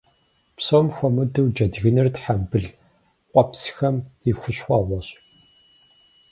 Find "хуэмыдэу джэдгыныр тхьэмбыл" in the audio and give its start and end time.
0.95-2.65